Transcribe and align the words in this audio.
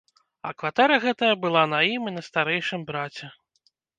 А 0.49 0.53
кватэра 0.61 0.97
гэтая 1.03 1.29
была 1.43 1.63
на 1.75 1.79
ім 1.97 2.09
і 2.11 2.15
на 2.17 2.23
старэйшым 2.31 2.81
браце. 2.91 3.31